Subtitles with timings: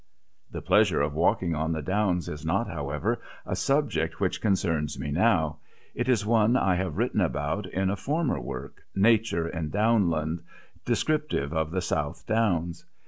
[0.49, 5.11] The pleasure of walking on the downs is not, however, a subject which concerns me
[5.11, 5.57] now;
[5.93, 10.41] it is one I have written about in a former work, "Nature in Downland,"
[10.85, 12.83] descriptive of the South Downs.